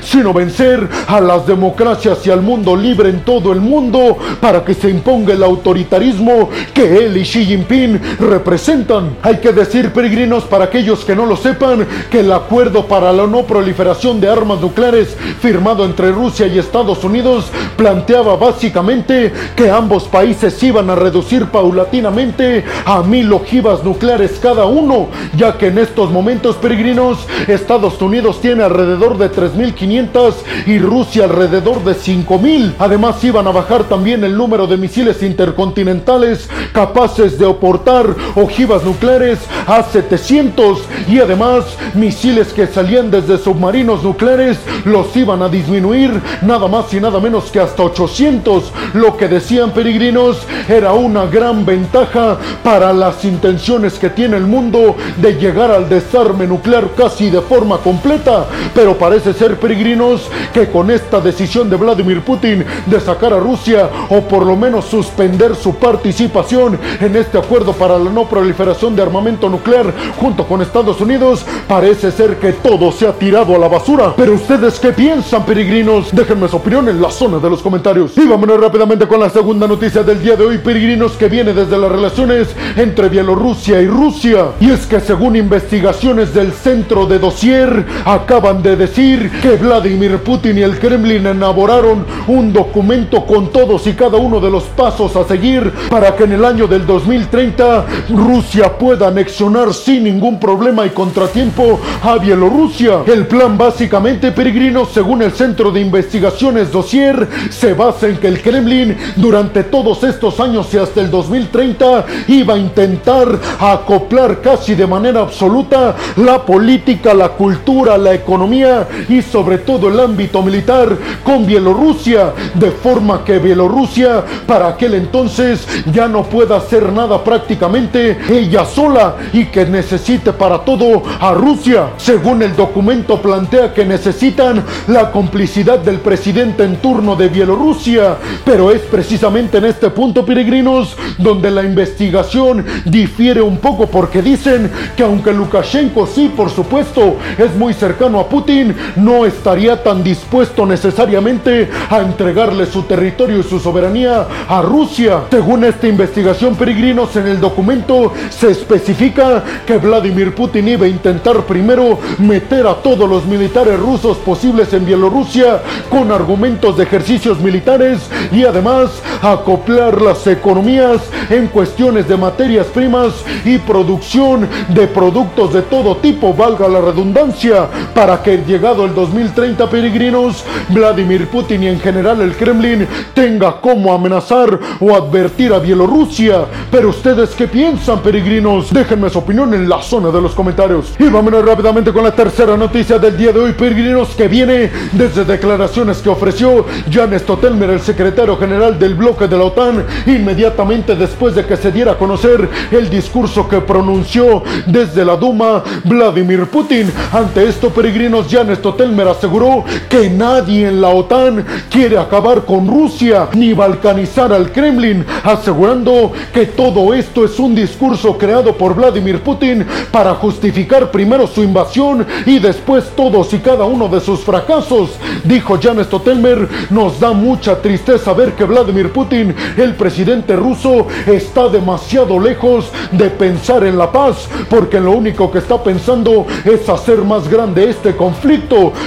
sino 0.03 0.33
vencer 0.33 0.89
a 1.07 1.21
las 1.21 1.47
democracias 1.47 2.27
y 2.27 2.31
al 2.31 2.43
mundo 2.43 2.77
libre 2.77 3.11
en 3.11 3.21
todo 3.21 3.53
el 3.53 3.61
mundo 3.61 4.17
para 4.41 4.65
que 4.65 4.75
se 4.75 4.91
imponga 4.91 5.35
el 5.35 5.43
autoritarismo 5.43 6.49
que 6.75 7.05
él 7.05 7.17
y 7.17 7.23
Xi 7.23 7.45
Jinping 7.45 8.01
representan. 8.19 9.17
Hay 9.23 9.37
que 9.37 9.53
decir, 9.53 9.93
peregrinos, 9.93 10.45
para 10.45 10.65
aquellos 10.65 11.05
que 11.05 11.15
no 11.15 11.27
lo 11.27 11.37
sepan, 11.37 11.87
que 12.11 12.21
el 12.21 12.33
acuerdo 12.33 12.87
para 12.87 13.13
la 13.13 13.27
no 13.27 13.43
proliferación 13.43 14.21
de 14.21 14.29
armas 14.29 14.61
nucleares 14.61 15.17
firmado 15.41 15.85
entre 15.85 16.11
Rusia 16.13 16.47
y 16.47 16.59
Estados 16.59 17.05
Unidos 17.05 17.47
planteaba 17.77 18.37
básicamente 18.37 19.33
que 19.57 19.71
ambos 19.71 20.05
países 20.05 20.61
iban 20.63 20.91
a 20.91 20.95
reducir 20.95 21.47
paulatinamente 21.47 22.65
a 22.85 23.03
mil 23.03 23.33
ojivas 23.33 23.85
nucleares 23.85 24.39
cada 24.43 24.67
uno, 24.67 25.09
ya 25.37 25.57
que 25.57 25.69
en 25.69 25.79
estos 25.79 26.11
momentos 26.11 26.57
peregrinos 26.57 27.27
Estados 27.47 28.01
Unidos 28.01 28.41
tiene 28.41 28.63
alrededor 28.63 29.19
de 29.21 29.31
3.500 29.31 30.35
y 30.67 30.79
Rusia 30.79 31.25
alrededor 31.25 31.85
de 31.85 31.93
5.000. 31.93 32.75
Además 32.79 33.23
iban 33.23 33.47
a 33.47 33.53
bajar 33.53 33.85
también 33.85 34.25
el 34.25 34.37
número 34.37 34.67
de 34.67 34.77
misiles 34.77 35.23
intercontinentales 35.23 36.49
capaces 36.73 37.39
de 37.39 37.49
aportar 37.49 38.07
ojivas 38.35 38.83
nucleares 38.83 39.39
a 39.67 39.83
700 39.83 40.81
y 41.09 41.21
además 41.21 41.65
misiles 41.95 42.53
que 42.53 42.67
salían 42.67 43.11
desde 43.11 43.39
submarinos 43.39 44.03
nucleares 44.03 44.59
los 44.85 45.15
iban 45.17 45.43
a 45.43 45.49
disminuir 45.49 46.21
nada 46.43 46.69
más 46.69 46.93
y 46.95 47.01
nada 47.01 47.21
menos 47.21 47.51
que 47.51 47.61
hasta 47.61 47.83
800. 47.83 48.73
Lo 48.95 49.17
que 49.17 49.29
decían 49.29 49.71
peregrinos 49.71 50.39
era 50.69 50.93
una 50.93 51.27
gran 51.27 51.65
ventaja 51.65 52.39
para 52.63 52.93
las 52.93 53.25
intenciones 53.25 53.99
que 53.99 54.11
tiene 54.11 54.37
el 54.37 54.47
mundo 54.47 54.97
de 55.17 55.35
llegar 55.35 55.71
al 55.71 55.89
desarme 55.89 56.47
nuclear 56.47 56.91
casi 56.97 57.31
de 57.31 57.41
forma 57.41 57.79
completa. 57.79 58.47
Pero 58.75 58.97
parece 59.11 59.35
ser 59.35 59.59
peregrinos 59.59 60.31
que 60.55 60.69
con 60.69 60.89
esta 60.89 61.21
decisión 61.21 61.69
de 61.69 61.75
Vladimir 61.75 62.21
Putin 62.21 62.65
de 62.87 63.01
sacar 63.01 63.33
a 63.33 63.41
Rusia 63.41 63.91
o 64.09 64.21
por 64.21 64.47
lo 64.47 64.55
menos 64.55 64.85
suspender 64.85 65.57
su 65.57 65.75
participación 65.75 66.79
en 67.01 67.17
este 67.17 67.37
acuerdo 67.37 67.73
para 67.73 67.99
la 67.99 68.09
no 68.09 68.29
proliferación 68.29 68.95
de 68.95 69.03
armamento 69.03 69.49
nuclear 69.49 69.93
junto 70.17 70.47
con 70.47 70.63
Estados 70.63 71.01
Unidos, 71.01 71.45
parece 71.67 72.13
ser 72.13 72.37
que 72.37 72.53
todo 72.53 72.93
se 72.93 73.09
ha 73.09 73.13
tirado 73.13 73.57
a 73.57 73.59
la 73.59 73.67
basura. 73.67 74.15
Pero 74.17 74.35
ustedes 74.35 74.79
qué 74.79 74.93
piensan, 74.93 75.45
peregrinos? 75.45 76.11
Déjenme 76.13 76.47
su 76.47 76.55
opinión 76.55 76.89
en 76.89 77.03
la 77.03 77.11
zona 77.11 77.39
de 77.39 77.51
los 77.51 77.63
comentarios. 77.63 78.17
Y 78.17 78.29
vámonos 78.29 78.61
rápidamente 78.61 79.09
con 79.09 79.19
la 79.19 79.31
segunda 79.31 79.67
noticia 79.67 80.05
del 80.05 80.23
día 80.23 80.37
de 80.37 80.45
hoy, 80.45 80.59
peregrinos, 80.59 81.15
que 81.15 81.27
viene 81.27 81.53
desde 81.53 81.77
las 81.77 81.91
relaciones 81.91 82.47
entre 82.77 83.09
Bielorrusia 83.09 83.83
y 83.83 83.89
Rusia. 83.89 84.53
Y 84.61 84.71
es 84.71 84.87
que 84.87 85.01
según 85.01 85.35
investigaciones 85.35 86.33
del 86.33 86.53
centro 86.53 87.07
de 87.07 87.19
dossier, 87.19 87.85
acaban 88.05 88.63
de 88.63 88.77
decir 88.77 89.00
que 89.01 89.57
Vladimir 89.57 90.19
Putin 90.19 90.59
y 90.59 90.61
el 90.61 90.79
Kremlin 90.79 91.27
elaboraron 91.27 92.05
un 92.27 92.53
documento 92.53 93.25
con 93.25 93.51
todos 93.51 93.87
y 93.87 93.95
cada 93.95 94.19
uno 94.19 94.41
de 94.41 94.51
los 94.51 94.65
pasos 94.65 95.17
a 95.17 95.25
seguir 95.25 95.73
para 95.89 96.15
que 96.15 96.25
en 96.25 96.33
el 96.33 96.45
año 96.45 96.67
del 96.67 96.87
2030 96.87 97.87
Rusia 98.11 98.77
pueda 98.77 99.09
anexionar 99.09 99.73
sin 99.73 100.05
ningún 100.05 100.39
problema 100.39 100.85
y 100.85 100.91
contratiempo 100.91 101.81
a 102.03 102.19
Bielorrusia. 102.19 102.99
El 103.07 103.27
plan 103.27 103.57
básicamente, 103.57 104.33
peregrinos, 104.33 104.91
según 104.93 105.23
el 105.23 105.33
Centro 105.33 105.71
de 105.71 105.81
Investigaciones 105.81 106.71
Dossier, 106.71 107.27
se 107.49 107.73
basa 107.73 108.07
en 108.07 108.19
que 108.19 108.29
el 108.29 108.43
Kremlin 108.43 108.99
durante 109.17 109.65
todos 109.65 110.05
estos 110.05 110.39
años 110.41 110.75
y 110.75 110.77
hasta 110.77 111.01
el 111.01 111.11
2030 111.11 112.05
iba 112.29 112.53
a 112.53 112.59
intentar 112.59 113.29
acoplar 113.59 114.43
casi 114.43 114.75
de 114.75 114.87
manera 114.87 115.21
absoluta 115.21 115.97
la 116.17 116.45
política, 116.45 117.15
la 117.15 117.31
cultura, 117.31 117.97
la 117.97 118.13
economía 118.13 118.89
y 119.09 119.23
sobre 119.23 119.59
todo 119.59 119.89
el 119.89 120.01
ámbito 120.01 120.43
militar 120.43 120.97
con 121.25 121.47
Bielorrusia, 121.47 122.33
de 122.55 122.71
forma 122.71 123.25
que 123.25 123.39
Bielorrusia 123.39 124.25
para 124.47 124.69
aquel 124.69 124.95
entonces 124.95 125.67
ya 125.93 126.09
no 126.09 126.25
pueda 126.25 126.57
hacer 126.57 126.93
nada 126.93 127.23
prácticamente 127.23 128.19
ella 128.29 128.65
sola 128.65 129.17
y 129.33 129.47
que 129.47 129.67
necesite 129.67 130.33
para 130.33 130.59
todo 130.59 131.03
a 131.21 131.33
Rusia. 131.33 131.91
Según 131.97 132.43
el 132.43 132.55
documento 132.57 133.21
plantea 133.21 133.73
que 133.73 133.85
necesitan 133.85 134.65
la 134.89 135.11
complicidad 135.11 135.79
del 135.79 135.99
presidente 135.99 136.65
en 136.65 136.77
turno 136.77 137.17
de 137.17 137.29
Bielorrusia, 137.29 138.17
pero 138.45 138.71
es 138.71 138.81
precisamente 138.83 139.59
en 139.59 139.65
este 139.67 139.91
punto, 139.91 140.25
peregrinos, 140.25 140.97
donde 141.19 141.51
la 141.51 141.63
investigación 141.63 142.65
difiere 142.85 143.41
un 143.41 143.59
poco 143.59 143.87
porque 143.87 144.23
dicen 144.23 144.71
que 144.97 145.03
aunque 145.03 145.33
Lukashenko 145.33 146.07
sí, 146.07 146.31
por 146.35 146.51
supuesto, 146.51 147.17
es 147.39 147.55
muy 147.57 147.75
cercano 147.75 148.21
a 148.21 148.29
Putin, 148.29 148.75
no 148.97 149.27
estaría 149.27 149.83
tan 149.83 150.03
dispuesto 150.03 150.67
necesariamente 150.67 151.71
a 151.89 152.01
entregarle 152.01 152.67
su 152.67 152.83
territorio 152.83 153.39
y 153.39 153.43
su 153.43 153.61
soberanía 153.61 154.27
a 154.49 154.63
Rusia. 154.63 155.23
Según 155.31 155.65
esta 155.65 155.87
investigación, 155.87 156.57
peregrinos, 156.57 157.15
en 157.17 157.27
el 157.27 157.41
documento 157.41 158.13
se 158.31 158.51
especifica 158.51 159.43
que 159.67 159.79
Vladimir 159.79 160.35
Putin 160.35 160.69
iba 160.69 160.87
a 160.87 160.89
intentar 160.89 161.45
primero 161.45 161.99
meter 162.19 162.67
a 162.67 162.75
todos 162.75 163.09
los 163.09 163.27
militares 163.27 163.79
rusos 163.79 164.17
posibles 164.19 164.73
en 164.73 164.87
Bielorrusia 164.87 165.61
con 165.89 166.11
argumentos 166.13 166.77
de 166.77 166.85
ejercicios 166.85 167.41
militares 167.41 168.01
y 168.33 168.45
además 168.45 168.91
acoplar 169.23 170.01
las 170.01 170.27
economías 170.27 171.01
en 171.29 171.49
cuestiones 171.49 172.09
de 172.09 172.17
materias 172.17 172.67
primas 172.67 173.13
y 173.45 173.59
producción 173.59 174.49
de 174.69 174.87
productos 174.87 175.53
de 175.53 175.63
todo 175.63 175.97
tipo, 175.97 176.35
valga 176.35 176.69
la 176.69 176.81
redundancia, 176.81 177.67
para 177.95 178.23
que 178.23 178.35
el 178.71 178.95
2030 178.95 179.69
peregrinos, 179.69 180.45
Vladimir 180.69 181.27
Putin 181.27 181.65
y 181.65 181.67
en 181.67 181.81
general 181.81 182.21
el 182.21 182.37
Kremlin 182.37 182.87
tenga 183.13 183.61
como 183.61 183.93
amenazar 183.93 184.61
o 184.79 184.95
advertir 184.95 185.53
a 185.53 185.59
Bielorrusia. 185.59 186.45
Pero 186.71 186.91
ustedes 186.91 187.31
qué 187.31 187.49
piensan 187.49 187.99
peregrinos? 187.99 188.73
Déjenme 188.73 189.11
su 189.11 189.19
opinión 189.19 189.53
en 189.55 189.69
la 189.69 189.83
zona 189.83 190.11
de 190.11 190.21
los 190.21 190.37
comentarios. 190.37 190.95
Y 191.01 191.09
vámonos 191.09 191.45
rápidamente 191.45 191.93
con 191.93 192.05
la 192.05 192.15
tercera 192.15 192.57
noticia 192.57 192.99
del 192.99 193.17
día 193.17 193.33
de 193.33 193.41
hoy 193.41 193.53
peregrinos 193.55 194.11
que 194.11 194.29
viene 194.29 194.71
desde 194.93 195.25
declaraciones 195.25 195.99
que 195.99 196.09
ofreció 196.09 196.65
Jan 196.91 197.19
Stotelmer, 197.19 197.71
el 197.71 197.81
secretario 197.81 198.37
general 198.37 198.79
del 198.79 198.95
bloque 198.95 199.27
de 199.27 199.37
la 199.37 199.45
OTAN, 199.45 199.85
inmediatamente 200.07 200.95
después 200.95 201.35
de 201.35 201.45
que 201.45 201.57
se 201.57 201.73
diera 201.73 201.93
a 201.93 201.99
conocer 201.99 202.49
el 202.71 202.89
discurso 202.89 203.49
que 203.49 203.61
pronunció 203.61 204.45
desde 204.67 205.05
la 205.05 205.17
Duma 205.17 205.65
Vladimir 205.85 206.47
Putin. 206.47 206.91
Ante 207.13 207.49
esto, 207.49 207.71
peregrinos, 207.71 208.29
Jan 208.31 208.50
Stotelmer 208.57 209.09
aseguró 209.09 209.65
que 209.89 210.11
nadie 210.11 210.69
en 210.69 210.81
la 210.81 210.89
OTAN 210.89 211.45
quiere 211.71 211.99
acabar 211.99 212.45
con 212.45 212.67
Rusia 212.67 213.29
ni 213.35 213.53
balcanizar 213.53 214.33
al 214.33 214.53
Kremlin, 214.53 215.05
asegurando 215.25 216.13
que 216.33 216.47
todo 216.47 216.95
esto 216.95 217.25
es 217.25 217.39
un 217.39 217.55
discurso 217.55 218.17
creado 218.17 218.57
por 218.57 218.75
Vladimir 218.75 219.21
Putin 219.21 219.67
para 219.91 220.15
justificar 220.15 220.91
primero 220.91 221.27
su 221.27 221.43
invasión 221.43 222.07
y 222.27 222.39
después 222.39 222.91
todos 222.97 223.33
y 223.33 223.39
cada 223.39 223.65
uno 223.65 223.89
de 223.89 224.01
sus 224.01 224.21
fracasos. 224.21 224.91
Dijo 225.25 225.59
Jan 225.61 225.83
Stotelmer, 225.85 226.49
nos 226.71 227.01
da 227.01 227.13
mucha 227.13 227.61
tristeza 227.61 228.13
ver 228.13 228.33
que 228.33 228.45
Vladimir 228.45 228.91
Putin, 228.91 229.35
el 229.57 229.75
presidente 229.75 230.37
ruso, 230.37 230.87
está 231.07 231.49
demasiado 231.49 232.19
lejos 232.19 232.71
de 232.93 233.11
pensar 233.11 233.65
en 233.65 233.79
la 233.79 233.91
paz, 233.91 234.29
porque 234.49 234.81
lo 234.81 234.93
único 234.93 235.31
que 235.31 235.39
está 235.39 235.63
pensando 235.63 236.27
es 236.45 236.69
hacer 236.69 236.99
más 236.99 237.29
grande 237.29 237.69
este 237.69 237.95
conflicto. 237.97 238.40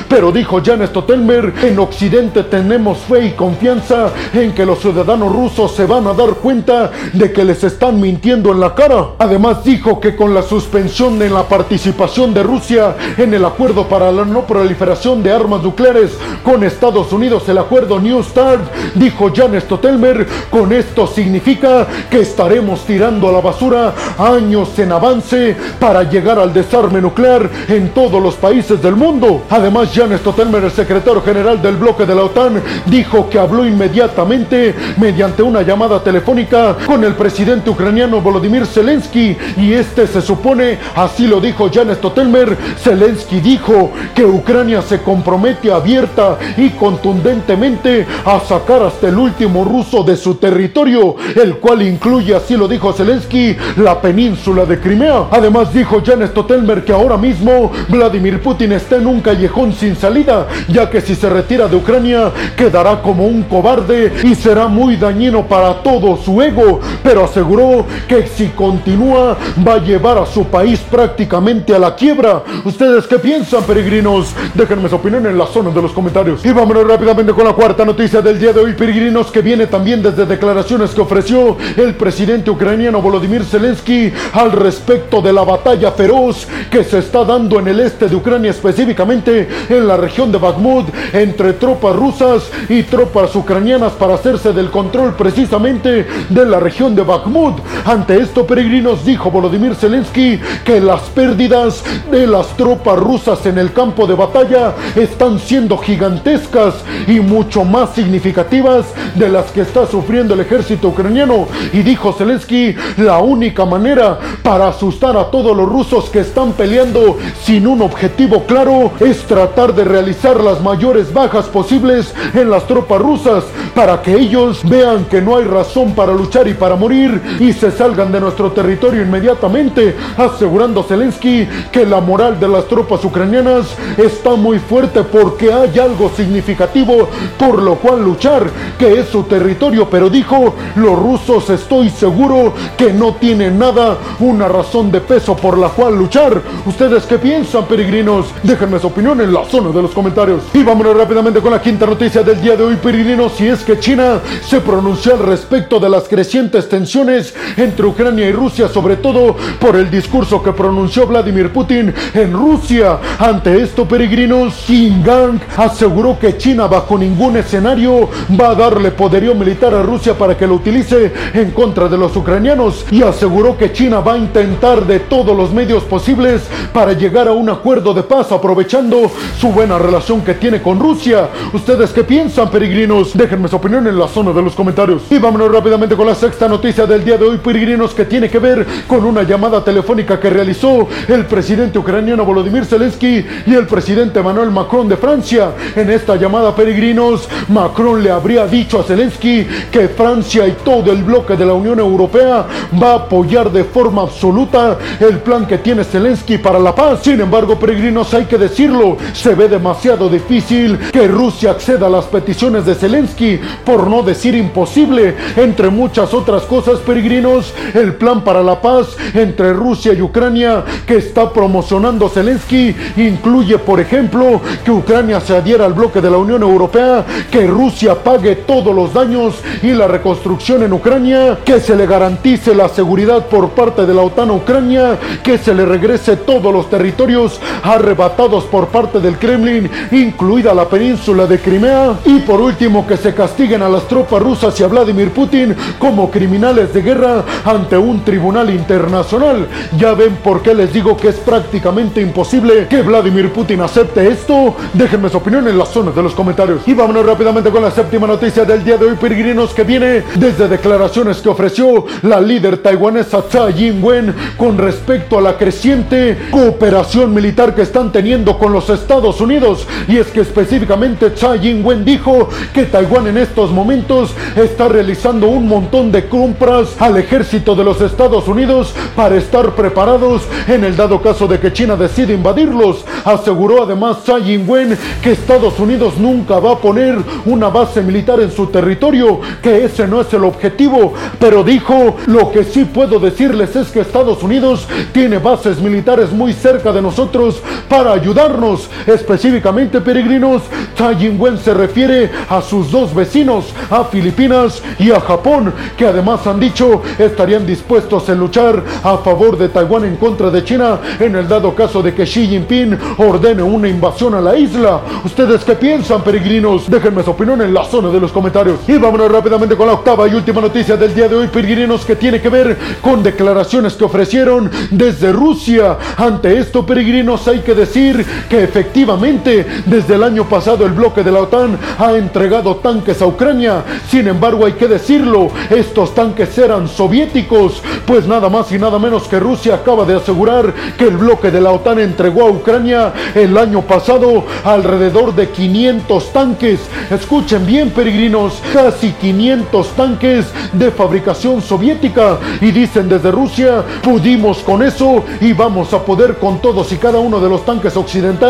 Pero 0.07 0.31
dijo 0.31 0.61
Jan 0.63 0.85
Stotelmer, 0.85 1.53
en 1.63 1.79
Occidente 1.79 2.43
tenemos 2.43 2.99
fe 2.99 3.27
y 3.27 3.31
confianza 3.31 4.11
en 4.33 4.53
que 4.53 4.65
los 4.65 4.79
ciudadanos 4.79 5.31
rusos 5.31 5.75
se 5.75 5.85
van 5.85 6.07
a 6.07 6.13
dar 6.13 6.29
cuenta 6.35 6.91
de 7.13 7.31
que 7.31 7.43
les 7.43 7.63
están 7.63 7.99
mintiendo 7.99 8.51
en 8.51 8.59
la 8.59 8.75
cara. 8.75 9.09
Además 9.19 9.63
dijo 9.63 9.99
que 9.99 10.15
con 10.15 10.33
la 10.33 10.41
suspensión 10.41 11.21
en 11.21 11.33
la 11.33 11.43
participación 11.43 12.33
de 12.33 12.43
Rusia 12.43 12.95
en 13.17 13.33
el 13.33 13.45
acuerdo 13.45 13.87
para 13.87 14.11
la 14.11 14.25
no 14.25 14.41
proliferación 14.45 15.23
de 15.23 15.31
armas 15.31 15.63
nucleares 15.63 16.11
con 16.43 16.63
Estados 16.63 17.13
Unidos, 17.13 17.47
el 17.47 17.57
acuerdo 17.57 17.99
New 17.99 18.21
START, 18.23 18.61
dijo 18.95 19.31
Jan 19.33 19.59
Stotelmer, 19.59 20.27
con 20.49 20.73
esto 20.73 21.07
significa 21.07 21.87
que 22.09 22.21
estaremos 22.21 22.81
tirando 22.85 23.29
a 23.29 23.31
la 23.31 23.41
basura 23.41 23.93
años 24.17 24.77
en 24.79 24.91
avance 24.91 25.55
para 25.79 26.03
llegar 26.03 26.39
al 26.39 26.53
desarme 26.53 27.01
nuclear 27.01 27.49
en 27.67 27.89
todos 27.89 28.21
los 28.21 28.35
países 28.35 28.81
del 28.81 28.95
mundo. 28.95 29.42
Además, 29.49 29.89
Jan 29.93 30.17
Stotelmer, 30.17 30.63
el 30.63 30.71
secretario 30.71 31.21
general 31.21 31.61
del 31.61 31.77
bloque 31.77 32.05
de 32.05 32.15
la 32.15 32.23
OTAN, 32.23 32.61
dijo 32.85 33.29
que 33.29 33.39
habló 33.39 33.65
inmediatamente 33.65 34.73
mediante 34.97 35.43
una 35.43 35.61
llamada 35.61 36.03
telefónica 36.03 36.75
con 36.85 37.03
el 37.03 37.13
presidente 37.13 37.69
ucraniano 37.69 38.21
Volodymyr 38.21 38.65
Zelensky 38.65 39.37
y 39.57 39.73
este 39.73 40.07
se 40.07 40.21
supone, 40.21 40.77
así 40.95 41.27
lo 41.27 41.39
dijo 41.39 41.69
Jan 41.71 41.93
Stotelmer, 41.95 42.57
Zelensky 42.77 43.39
dijo 43.39 43.91
que 44.15 44.25
Ucrania 44.25 44.81
se 44.81 45.01
compromete 45.01 45.71
abierta 45.71 46.37
y 46.57 46.69
contundentemente 46.71 48.05
a 48.25 48.39
sacar 48.39 48.83
hasta 48.83 49.07
el 49.07 49.17
último 49.17 49.63
ruso 49.63 50.03
de 50.03 50.15
su 50.15 50.35
territorio, 50.35 51.15
el 51.35 51.57
cual 51.57 51.81
incluye, 51.81 52.35
así 52.35 52.55
lo 52.55 52.67
dijo 52.67 52.93
Zelensky, 52.93 53.55
la 53.77 54.01
península 54.01 54.65
de 54.65 54.79
Crimea. 54.79 55.27
Además 55.31 55.73
dijo 55.73 56.01
Jan 56.05 56.25
Stotelmer 56.27 56.83
que 56.83 56.93
ahora 56.93 57.17
mismo 57.17 57.71
Vladimir 57.89 58.41
Putin 58.41 58.73
está 58.73 58.97
en 58.97 59.07
un 59.07 59.21
callejón 59.33 59.73
sin 59.73 59.95
salida, 59.95 60.47
ya 60.67 60.87
que 60.91 61.01
si 61.01 61.15
se 61.15 61.27
retira 61.27 61.67
de 61.67 61.75
Ucrania 61.75 62.31
quedará 62.55 63.01
como 63.01 63.25
un 63.25 63.41
cobarde 63.43 64.13
y 64.23 64.35
será 64.35 64.67
muy 64.67 64.95
dañino 64.95 65.47
para 65.47 65.81
todo 65.81 66.17
su 66.17 66.39
ego, 66.39 66.79
pero 67.01 67.25
aseguró 67.25 67.83
que 68.07 68.27
si 68.27 68.49
continúa 68.49 69.35
va 69.67 69.73
a 69.73 69.77
llevar 69.79 70.19
a 70.19 70.25
su 70.27 70.45
país 70.45 70.79
prácticamente 70.81 71.73
a 71.73 71.79
la 71.79 71.95
quiebra. 71.95 72.43
¿Ustedes 72.63 73.07
qué 73.07 73.17
piensan, 73.17 73.63
peregrinos? 73.63 74.35
Déjenme 74.53 74.87
su 74.87 74.97
opinión 74.97 75.25
en 75.25 75.35
la 75.35 75.47
zona 75.47 75.71
de 75.71 75.81
los 75.81 75.93
comentarios. 75.93 76.45
Y 76.45 76.51
vámonos 76.51 76.87
rápidamente 76.87 77.33
con 77.33 77.45
la 77.45 77.53
cuarta 77.53 77.83
noticia 77.83 78.21
del 78.21 78.39
día 78.39 78.53
de 78.53 78.59
hoy, 78.59 78.73
peregrinos, 78.73 79.31
que 79.31 79.41
viene 79.41 79.65
también 79.65 80.03
desde 80.03 80.27
declaraciones 80.27 80.91
que 80.91 81.01
ofreció 81.01 81.57
el 81.75 81.95
presidente 81.95 82.51
ucraniano 82.51 83.01
Volodymyr 83.01 83.43
Zelensky 83.43 84.13
al 84.33 84.51
respecto 84.51 85.23
de 85.23 85.33
la 85.33 85.43
batalla 85.43 85.91
feroz 85.91 86.47
que 86.69 86.83
se 86.83 86.99
está 86.99 87.23
dando 87.23 87.59
en 87.59 87.67
el 87.69 87.79
este 87.79 88.07
de 88.07 88.15
Ucrania, 88.15 88.51
específicamente 88.51 89.22
en 89.27 89.87
la 89.87 89.97
región 89.97 90.31
de 90.31 90.37
Bakhmut, 90.37 90.87
entre 91.13 91.53
tropas 91.53 91.95
rusas 91.95 92.49
y 92.69 92.83
tropas 92.83 93.35
ucranianas 93.35 93.93
para 93.93 94.15
hacerse 94.15 94.53
del 94.53 94.69
control 94.69 95.15
precisamente 95.15 96.07
de 96.29 96.45
la 96.45 96.59
región 96.59 96.95
de 96.95 97.03
Bakhmut. 97.03 97.59
Ante 97.85 98.17
esto, 98.19 98.45
peregrinos, 98.45 99.05
dijo 99.05 99.31
Volodymyr 99.31 99.75
Zelensky 99.75 100.39
que 100.63 100.79
las 100.79 101.01
pérdidas 101.03 101.83
de 102.11 102.27
las 102.27 102.47
tropas 102.57 102.97
rusas 102.97 103.45
en 103.45 103.57
el 103.57 103.73
campo 103.73 104.07
de 104.07 104.15
batalla 104.15 104.73
están 104.95 105.39
siendo 105.39 105.77
gigantescas 105.77 106.75
y 107.07 107.19
mucho 107.19 107.63
más 107.63 107.93
significativas 107.93 108.85
de 109.15 109.29
las 109.29 109.51
que 109.51 109.61
está 109.61 109.85
sufriendo 109.85 110.33
el 110.33 110.41
ejército 110.41 110.89
ucraniano. 110.89 111.47
Y 111.71 111.81
dijo 111.81 112.13
Zelensky, 112.13 112.75
la 112.97 113.19
única 113.19 113.65
manera 113.65 114.19
para 114.41 114.67
asustar 114.67 115.17
a 115.17 115.25
todos 115.25 115.55
los 115.55 115.67
rusos 115.67 116.09
que 116.09 116.19
están 116.19 116.53
peleando 116.53 117.17
sin 117.43 117.67
un 117.67 117.81
objetivo 117.81 118.43
claro 118.45 118.91
es 118.99 119.12
tratar 119.21 119.73
de 119.73 119.83
realizar 119.83 120.41
las 120.41 120.61
mayores 120.61 121.13
bajas 121.13 121.45
posibles 121.45 122.13
en 122.33 122.49
las 122.49 122.65
tropas 122.67 123.01
rusas 123.01 123.43
para 123.75 124.01
que 124.01 124.15
ellos 124.15 124.61
vean 124.63 125.05
que 125.05 125.21
no 125.21 125.37
hay 125.37 125.45
razón 125.45 125.93
para 125.93 126.13
luchar 126.13 126.47
y 126.47 126.53
para 126.53 126.75
morir 126.75 127.21
y 127.39 127.53
se 127.53 127.71
salgan 127.71 128.11
de 128.11 128.19
nuestro 128.19 128.51
territorio 128.51 129.01
inmediatamente, 129.01 129.95
asegurando 130.17 130.83
Zelensky 130.83 131.47
que 131.71 131.85
la 131.85 132.01
moral 132.01 132.39
de 132.39 132.47
las 132.47 132.65
tropas 132.65 133.03
ucranianas 133.05 133.67
está 133.97 134.31
muy 134.31 134.59
fuerte 134.59 135.03
porque 135.03 135.51
hay 135.51 135.77
algo 135.79 136.09
significativo 136.15 137.07
por 137.37 137.61
lo 137.61 137.75
cual 137.75 138.03
luchar, 138.03 138.49
que 138.77 138.99
es 138.99 139.07
su 139.07 139.23
territorio, 139.23 139.87
pero 139.89 140.09
dijo, 140.09 140.55
los 140.75 140.97
rusos 140.97 141.49
estoy 141.49 141.89
seguro 141.89 142.53
que 142.77 142.93
no 142.93 143.15
tienen 143.15 143.59
nada, 143.59 143.97
una 144.19 144.47
razón 144.47 144.91
de 144.91 145.01
peso 145.01 145.35
por 145.35 145.57
la 145.57 145.69
cual 145.69 145.97
luchar. 145.97 146.41
¿Ustedes 146.65 147.03
qué 147.05 147.17
piensan, 147.17 147.65
peregrinos? 147.65 148.27
Déjenme 148.43 148.79
su 148.79 148.87
opinión 148.87 149.02
en 149.03 149.33
la 149.33 149.43
zona 149.43 149.69
de 149.71 149.81
los 149.81 149.91
comentarios. 149.91 150.43
Y 150.53 150.63
vámonos 150.63 150.95
rápidamente 150.95 151.41
con 151.41 151.51
la 151.51 151.61
quinta 151.61 151.85
noticia 151.85 152.23
del 152.23 152.41
día 152.41 152.55
de 152.55 152.63
hoy, 152.63 152.77
peregrinos, 152.77 153.33
si 153.33 153.45
es 153.45 153.61
que 153.61 153.77
China 153.77 154.21
se 154.47 154.61
pronunció 154.61 155.15
al 155.15 155.19
respecto 155.19 155.77
de 155.77 155.89
las 155.89 156.03
crecientes 156.07 156.69
tensiones 156.69 157.33
entre 157.57 157.85
Ucrania 157.85 158.29
y 158.29 158.31
Rusia, 158.31 158.69
sobre 158.69 158.95
todo 158.95 159.35
por 159.59 159.75
el 159.75 159.91
discurso 159.91 160.41
que 160.41 160.53
pronunció 160.53 161.05
Vladimir 161.05 161.51
Putin 161.51 161.93
en 162.13 162.31
Rusia. 162.31 162.97
Ante 163.19 163.61
esto, 163.61 163.85
peregrinos, 163.85 164.53
Kim 164.65 165.03
Gang 165.03 165.37
aseguró 165.57 166.17
que 166.17 166.37
China 166.37 166.67
bajo 166.67 166.97
ningún 166.97 167.35
escenario 167.35 168.09
va 168.39 168.51
a 168.51 168.55
darle 168.55 168.91
poderío 168.91 169.35
militar 169.35 169.73
a 169.73 169.83
Rusia 169.83 170.17
para 170.17 170.37
que 170.37 170.47
lo 170.47 170.55
utilice 170.55 171.11
en 171.33 171.51
contra 171.51 171.89
de 171.89 171.97
los 171.97 172.15
ucranianos 172.15 172.85
y 172.89 173.03
aseguró 173.03 173.57
que 173.57 173.73
China 173.73 173.99
va 173.99 174.13
a 174.13 174.17
intentar 174.17 174.85
de 174.85 175.01
todos 175.01 175.35
los 175.35 175.51
medios 175.51 175.83
posibles 175.83 176.43
para 176.71 176.93
llegar 176.93 177.27
a 177.27 177.33
un 177.33 177.49
acuerdo 177.49 177.93
de 177.93 178.03
paz 178.03 178.31
aprovechando 178.31 178.92
su 179.39 179.51
buena 179.51 179.77
relación 179.77 180.21
que 180.21 180.35
tiene 180.35 180.61
con 180.61 180.79
Rusia. 180.79 181.29
¿Ustedes 181.51 181.91
qué 181.91 182.03
piensan, 182.03 182.49
peregrinos? 182.49 183.17
Déjenme 183.17 183.47
su 183.47 183.55
opinión 183.55 183.87
en 183.87 183.97
la 183.97 184.07
zona 184.07 184.31
de 184.31 184.41
los 184.41 184.53
comentarios. 184.55 185.03
Y 185.09 185.17
vámonos 185.17 185.51
rápidamente 185.51 185.95
con 185.95 186.07
la 186.07 186.15
sexta 186.15 186.47
noticia 186.47 186.85
del 186.85 187.03
día 187.03 187.17
de 187.17 187.25
hoy, 187.25 187.37
peregrinos, 187.37 187.93
que 187.93 188.05
tiene 188.05 188.29
que 188.29 188.39
ver 188.39 188.65
con 188.87 189.03
una 189.05 189.23
llamada 189.23 189.63
telefónica 189.63 190.19
que 190.19 190.29
realizó 190.29 190.87
el 191.07 191.25
presidente 191.25 191.79
ucraniano 191.79 192.25
Volodymyr 192.25 192.65
Zelensky 192.65 193.25
y 193.45 193.53
el 193.53 193.65
presidente 193.65 194.19
Emmanuel 194.19 194.51
Macron 194.51 194.87
de 194.87 194.97
Francia. 194.97 195.51
En 195.75 195.89
esta 195.89 196.15
llamada, 196.15 196.55
peregrinos, 196.55 197.27
Macron 197.49 198.03
le 198.03 198.11
habría 198.11 198.45
dicho 198.47 198.79
a 198.79 198.83
Zelensky 198.83 199.47
que 199.71 199.87
Francia 199.89 200.47
y 200.47 200.51
todo 200.63 200.91
el 200.91 201.03
bloque 201.03 201.35
de 201.35 201.45
la 201.45 201.53
Unión 201.53 201.79
Europea 201.79 202.45
va 202.81 202.91
a 202.91 202.95
apoyar 202.95 203.51
de 203.51 203.63
forma 203.63 204.03
absoluta 204.03 204.77
el 204.99 205.19
plan 205.19 205.45
que 205.45 205.57
tiene 205.57 205.83
Zelensky 205.83 206.37
para 206.37 206.59
la 206.59 206.73
paz. 206.75 207.01
Sin 207.03 207.19
embargo, 207.19 207.57
peregrinos, 207.57 208.13
hay 208.13 208.25
que 208.25 208.37
decirlo, 208.37 208.82
Se 209.13 209.35
ve 209.35 209.47
demasiado 209.47 210.09
difícil 210.09 210.77
que 210.91 211.07
Rusia 211.07 211.51
acceda 211.51 211.87
a 211.87 211.89
las 211.89 212.05
peticiones 212.05 212.65
de 212.65 212.75
Zelensky, 212.75 213.39
por 213.65 213.87
no 213.87 214.03
decir 214.03 214.35
imposible. 214.35 215.15
Entre 215.35 215.69
muchas 215.69 216.13
otras 216.13 216.43
cosas, 216.43 216.79
peregrinos, 216.79 217.53
el 217.73 217.95
plan 217.95 218.23
para 218.23 218.43
la 218.43 218.61
paz 218.61 218.95
entre 219.13 219.53
Rusia 219.53 219.93
y 219.93 220.01
Ucrania 220.01 220.63
que 220.85 220.97
está 220.97 221.31
promocionando 221.31 222.09
Zelensky 222.09 222.75
incluye, 222.97 223.57
por 223.57 223.79
ejemplo, 223.79 224.41
que 224.63 224.71
Ucrania 224.71 225.19
se 225.21 225.35
adhiera 225.35 225.65
al 225.65 225.73
bloque 225.73 226.01
de 226.01 226.09
la 226.09 226.17
Unión 226.17 226.43
Europea, 226.43 227.05
que 227.31 227.47
Rusia 227.47 227.95
pague 228.03 228.35
todos 228.35 228.75
los 228.75 228.93
daños 228.93 229.35
y 229.61 229.71
la 229.71 229.87
reconstrucción 229.87 230.63
en 230.63 230.73
Ucrania, 230.73 231.39
que 231.43 231.59
se 231.59 231.75
le 231.75 231.85
garantice 231.85 232.53
la 232.55 232.69
seguridad 232.69 233.27
por 233.27 233.49
parte 233.51 233.85
de 233.85 233.93
la 233.93 234.01
OTAN 234.01 234.29
a 234.29 234.33
Ucrania, 234.33 234.97
que 235.23 235.37
se 235.37 235.53
le 235.53 235.65
regrese 235.65 236.17
todos 236.17 236.53
los 236.53 236.69
territorios 236.69 237.39
arrebatados 237.63 238.45
por 238.45 238.62
parte 238.67 238.99
del 238.99 239.17
Kremlin, 239.17 239.69
incluida 239.91 240.53
la 240.53 240.67
península 240.67 241.25
de 241.25 241.39
Crimea, 241.39 241.99
y 242.05 242.19
por 242.19 242.41
último 242.41 242.85
que 242.87 242.97
se 242.97 243.13
castiguen 243.13 243.61
a 243.61 243.69
las 243.69 243.87
tropas 243.87 244.21
rusas 244.21 244.59
y 244.59 244.63
a 244.63 244.67
Vladimir 244.67 245.11
Putin 245.11 245.55
como 245.79 246.09
criminales 246.09 246.73
de 246.73 246.81
guerra 246.81 247.23
ante 247.45 247.77
un 247.77 248.03
tribunal 248.03 248.49
internacional. 248.49 249.47
Ya 249.77 249.93
ven 249.93 250.15
por 250.23 250.41
qué 250.41 250.53
les 250.53 250.71
digo 250.71 250.95
que 250.95 251.09
es 251.09 251.15
prácticamente 251.15 252.01
imposible 252.01 252.67
que 252.69 252.81
Vladimir 252.81 253.31
Putin 253.31 253.61
acepte 253.61 254.07
esto. 254.07 254.55
Déjenme 254.73 255.09
su 255.09 255.17
opinión 255.17 255.47
en 255.47 255.57
las 255.57 255.69
zonas 255.69 255.95
de 255.95 256.03
los 256.03 256.13
comentarios. 256.13 256.61
Y 256.65 256.73
vámonos 256.73 257.05
rápidamente 257.05 257.49
con 257.49 257.61
la 257.61 257.71
séptima 257.71 258.07
noticia 258.07 258.45
del 258.45 258.63
día 258.63 258.77
de 258.77 258.85
hoy, 258.85 258.95
peregrinos, 258.95 259.53
que 259.53 259.63
viene 259.63 260.03
desde 260.15 260.47
declaraciones 260.47 261.17
que 261.17 261.29
ofreció 261.29 261.85
la 262.03 262.21
líder 262.21 262.57
taiwanesa 262.57 263.21
Tsai 263.23 263.67
Ing-wen 263.67 264.13
con 264.37 264.57
respecto 264.57 265.17
a 265.17 265.21
la 265.21 265.37
creciente 265.37 266.17
cooperación 266.31 267.13
militar 267.13 267.55
que 267.55 267.63
están 267.63 267.91
teniendo 267.91 268.37
con 268.37 268.52
los 268.53 268.69
Estados 268.69 269.19
Unidos. 269.19 269.67
Y 269.87 269.97
es 269.97 270.07
que 270.07 270.21
específicamente 270.21 271.09
Tsai 271.09 271.45
Ing-wen 271.47 271.83
dijo 271.83 272.29
que 272.53 272.63
Taiwán 272.63 273.07
en 273.07 273.17
estos 273.17 273.51
momentos 273.51 274.13
está 274.35 274.69
realizando 274.69 275.27
un 275.27 275.47
montón 275.47 275.91
de 275.91 276.07
compras 276.07 276.75
al 276.79 276.97
ejército 276.97 277.55
de 277.55 277.63
los 277.63 277.81
Estados 277.81 278.27
Unidos 278.27 278.73
para 278.95 279.17
estar 279.17 279.53
preparados 279.55 280.21
en 280.47 280.63
el 280.63 280.75
dado 280.75 281.01
caso 281.01 281.27
de 281.27 281.39
que 281.39 281.51
China 281.51 281.75
decide 281.75 282.13
invadirlos. 282.13 282.85
Aseguró 283.03 283.63
además 283.63 284.03
Tsai 284.03 284.33
Ing-wen 284.33 284.77
que 285.01 285.11
Estados 285.11 285.59
Unidos 285.59 285.97
nunca 285.97 286.39
va 286.39 286.53
a 286.53 286.57
poner 286.57 286.97
una 287.25 287.49
base 287.49 287.81
militar 287.81 288.21
en 288.21 288.31
su 288.31 288.47
territorio, 288.47 289.19
que 289.41 289.65
ese 289.65 289.87
no 289.87 290.01
es 290.01 290.13
el 290.13 290.23
objetivo, 290.23 290.93
pero 291.19 291.43
dijo, 291.43 291.97
lo 292.05 292.31
que 292.31 292.43
sí 292.43 292.65
puedo 292.65 292.99
decirles 292.99 293.55
es 293.55 293.69
que 293.69 293.81
Estados 293.81 294.23
Unidos 294.23 294.67
tiene 294.91 295.17
bases 295.17 295.59
militares 295.59 296.11
muy 296.11 296.33
cerca 296.33 296.71
de 296.71 296.81
nosotros 296.81 297.41
para 297.67 297.93
ayudarnos. 297.93 298.42
Específicamente, 298.85 299.79
peregrinos, 299.79 300.41
Tsai 300.75 301.05
Ing-wen 301.05 301.37
se 301.37 301.53
refiere 301.53 302.11
a 302.29 302.41
sus 302.41 302.69
dos 302.71 302.93
vecinos, 302.93 303.53
a 303.69 303.85
Filipinas 303.85 304.61
y 304.79 304.91
a 304.91 304.99
Japón, 304.99 305.53
que 305.77 305.85
además 305.85 306.27
han 306.27 306.41
dicho 306.41 306.81
estarían 306.99 307.45
dispuestos 307.45 308.09
a 308.09 308.15
luchar 308.15 308.61
a 308.83 308.97
favor 308.97 309.37
de 309.37 309.47
Taiwán 309.47 309.85
en 309.85 309.95
contra 309.95 310.29
de 310.29 310.43
China 310.43 310.79
en 310.99 311.15
el 311.15 311.27
dado 311.27 311.55
caso 311.55 311.81
de 311.81 311.93
que 311.93 312.03
Xi 312.03 312.27
Jinping 312.27 312.77
ordene 312.97 313.41
una 313.41 313.69
invasión 313.69 314.13
a 314.13 314.19
la 314.19 314.35
isla. 314.37 314.81
¿Ustedes 315.05 315.45
qué 315.45 315.55
piensan, 315.55 316.01
peregrinos? 316.01 316.69
Déjenme 316.69 317.01
su 317.01 317.11
opinión 317.11 317.41
en 317.41 317.53
la 317.53 317.63
zona 317.63 317.89
de 317.89 318.01
los 318.01 318.11
comentarios. 318.11 318.59
Y 318.67 318.77
vámonos 318.77 319.09
rápidamente 319.09 319.55
con 319.55 319.67
la 319.67 319.73
octava 319.73 320.05
y 320.07 320.15
última 320.15 320.41
noticia 320.41 320.75
del 320.75 320.93
día 320.93 321.07
de 321.07 321.15
hoy, 321.15 321.27
peregrinos, 321.27 321.85
que 321.85 321.95
tiene 321.95 322.19
que 322.19 322.29
ver 322.29 322.57
con 322.81 323.01
declaraciones 323.01 323.73
que 323.73 323.85
ofrecieron 323.85 324.51
desde 324.69 325.13
Rusia. 325.13 325.77
Ante 325.95 326.37
esto, 326.37 326.65
peregrinos, 326.65 327.25
hay 327.27 327.39
que 327.39 327.53
decir 327.53 328.05
que 328.33 328.43
efectivamente 328.45 329.45
desde 329.67 329.93
el 329.93 330.01
año 330.01 330.27
pasado 330.27 330.65
el 330.65 330.71
bloque 330.71 331.03
de 331.03 331.11
la 331.11 331.19
OTAN 331.19 331.55
ha 331.77 331.93
entregado 331.93 332.55
tanques 332.55 332.99
a 332.99 333.05
Ucrania. 333.05 333.63
Sin 333.87 334.07
embargo, 334.07 334.47
hay 334.47 334.53
que 334.53 334.67
decirlo, 334.67 335.29
estos 335.51 335.93
tanques 335.93 336.35
eran 336.39 336.67
soviéticos, 336.67 337.61
pues 337.85 338.07
nada 338.07 338.29
más 338.29 338.51
y 338.51 338.57
nada 338.57 338.79
menos 338.79 339.03
que 339.03 339.19
Rusia 339.19 339.53
acaba 339.53 339.85
de 339.85 339.97
asegurar 339.97 340.51
que 340.79 340.85
el 340.85 340.97
bloque 340.97 341.29
de 341.29 341.41
la 341.41 341.51
OTAN 341.51 341.77
entregó 341.77 342.23
a 342.23 342.31
Ucrania 342.31 342.91
el 343.13 343.37
año 343.37 343.61
pasado 343.61 344.23
alrededor 344.43 345.13
de 345.13 345.29
500 345.29 346.11
tanques. 346.11 346.59
Escuchen 346.89 347.45
bien, 347.45 347.69
peregrinos, 347.69 348.41
casi 348.51 348.93
500 348.93 349.67
tanques 349.75 350.25
de 350.53 350.71
fabricación 350.71 351.39
soviética. 351.39 352.17
Y 352.41 352.49
dicen 352.49 352.89
desde 352.89 353.11
Rusia, 353.11 353.63
pudimos 353.83 354.39
con 354.39 354.63
eso 354.63 355.03
y 355.21 355.33
vamos 355.33 355.71
a 355.71 355.85
poder 355.85 356.15
con 356.15 356.39
todos 356.39 356.71
y 356.71 356.77
cada 356.77 356.97
uno 356.97 357.19
de 357.19 357.29
los 357.29 357.45
tanques 357.45 357.77
occidentales 357.77 358.22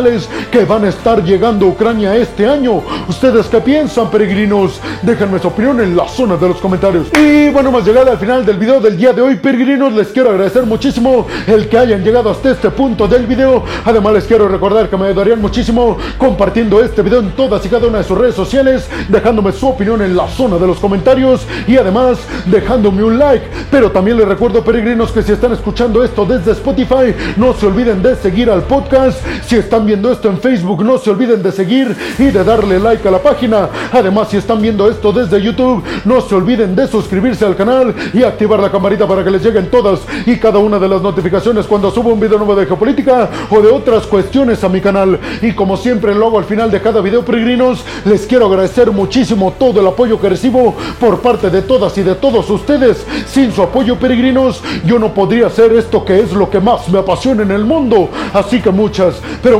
que 0.52 0.66
van 0.66 0.86
a 0.86 0.90
estar 0.90 1.24
llegando 1.24 1.68
a 1.68 1.70
Ucrania 1.70 2.16
este 2.16 2.48
año. 2.48 2.82
¿Ustedes 3.08 3.46
qué 3.46 3.62
piensan, 3.62 4.10
peregrinos? 4.10 4.82
Déjenme 5.04 5.38
su 5.38 5.50
opinión 5.50 5.80
en 5.82 5.96
la 5.96 6.08
zona 6.08 6.36
de 6.36 6.48
los 6.48 6.58
comentarios. 6.58 7.10
Y 7.16 7.50
bueno, 7.50 7.70
hemos 7.70 7.86
llegado 7.86 8.10
al 8.10 8.18
final 8.18 8.44
del 8.44 8.58
video 8.58 8.82
del 8.82 8.98
día 8.98 9.14
de 9.14 9.22
hoy, 9.22 9.36
peregrinos. 9.36 9.94
Les 9.94 10.08
quiero 10.08 10.32
agradecer 10.32 10.66
muchísimo 10.66 11.28
el 11.46 11.70
que 11.70 11.78
hayan 11.78 12.04
llegado 12.04 12.32
hasta 12.32 12.50
este 12.50 12.72
punto 12.72 13.08
del 13.08 13.28
video. 13.28 13.64
Además, 13.86 14.14
les 14.14 14.24
quiero 14.24 14.48
recordar 14.48 14.90
que 14.90 14.98
me 14.98 15.06
ayudarían 15.06 15.40
muchísimo 15.40 15.96
compartiendo 16.18 16.84
este 16.84 17.04
video 17.04 17.20
en 17.20 17.30
todas 17.34 17.64
y 17.64 17.70
cada 17.70 17.86
una 17.86 18.00
de 18.00 18.04
sus 18.04 18.18
redes 18.18 18.34
sociales, 18.34 18.90
dejándome 19.10 19.52
su 19.52 19.68
opinión 19.68 20.02
en 20.02 20.16
la 20.16 20.28
zona 20.28 20.58
de 20.58 20.66
los 20.66 20.80
comentarios 20.80 21.46
y 21.68 21.78
además 21.78 22.18
dejándome 22.48 23.04
un 23.04 23.20
like. 23.20 23.46
Pero 23.70 23.92
también 23.92 24.18
les 24.18 24.28
recuerdo, 24.28 24.64
peregrinos, 24.64 25.12
que 25.12 25.22
si 25.22 25.34
están 25.34 25.54
escuchando 25.54 26.04
esto 26.04 26.26
desde 26.26 26.54
Spotify, 26.54 27.14
no 27.38 27.54
se 27.54 27.68
olviden 27.68 28.02
de 28.02 28.16
seguir 28.16 28.50
al 28.50 28.64
podcast. 28.64 29.20
Si 29.46 29.56
están 29.56 29.83
viendo 29.86 30.12
esto 30.12 30.30
en 30.30 30.40
Facebook, 30.40 30.84
no 30.84 30.98
se 30.98 31.10
olviden 31.10 31.42
de 31.42 31.52
seguir 31.52 31.96
y 32.18 32.26
de 32.26 32.44
darle 32.44 32.80
like 32.80 33.08
a 33.08 33.12
la 33.12 33.22
página. 33.22 33.70
Además, 33.92 34.30
si 34.30 34.38
están 34.38 34.62
viendo 34.62 34.90
esto 34.90 35.12
desde 35.12 35.42
YouTube, 35.42 35.84
no 36.06 36.22
se 36.22 36.36
olviden 36.36 36.76
de 36.76 36.88
suscribirse 36.88 37.46
al 37.46 37.56
canal 37.56 37.94
y 38.14 38.24
activar 38.24 38.60
la 38.60 38.72
campanita 38.72 39.08
para 39.08 39.24
que 39.24 39.32
les 39.32 39.44
lleguen 39.44 39.70
todas 39.70 40.02
y 40.26 40.38
cada 40.38 40.60
una 40.60 40.80
de 40.80 40.88
las 40.88 41.02
notificaciones 41.02 41.66
cuando 41.66 41.92
subo 41.92 42.12
un 42.12 42.20
video 42.20 42.38
nuevo 42.38 42.56
de 42.56 42.66
geopolítica 42.66 43.30
o 43.50 43.62
de 43.62 43.70
otras 43.70 44.08
cuestiones 44.08 44.64
a 44.64 44.70
mi 44.70 44.82
canal. 44.82 45.20
Y 45.42 45.54
como 45.54 45.78
siempre 45.78 46.14
lo 46.16 46.28
hago 46.28 46.40
al 46.40 46.46
final 46.46 46.72
de 46.72 46.82
cada 46.82 47.02
video, 47.02 47.24
peregrinos, 47.24 47.84
les 48.06 48.26
quiero 48.26 48.48
agradecer 48.48 48.92
muchísimo 48.92 49.54
todo 49.58 49.80
el 49.80 49.88
apoyo 49.88 50.20
que 50.20 50.30
recibo 50.30 50.76
por 51.00 51.20
parte 51.20 51.50
de 51.50 51.62
todas 51.62 51.98
y 51.98 52.04
de 52.04 52.16
todos 52.16 52.50
ustedes. 52.50 53.06
Sin 53.28 53.52
su 53.52 53.62
apoyo, 53.62 53.98
peregrinos, 53.98 54.62
yo 54.86 55.00
no 55.00 55.14
podría 55.14 55.48
hacer 55.48 55.74
esto 55.74 56.04
que 56.06 56.20
es 56.20 56.34
lo 56.34 56.50
que 56.50 56.60
más 56.60 56.90
me 56.90 57.00
apasiona 57.00 57.44
en 57.44 57.52
el 57.52 57.66
mundo. 57.66 58.10
Así 58.34 58.62
que 58.62 58.72
muchas, 58.72 59.22
pero 59.42 59.60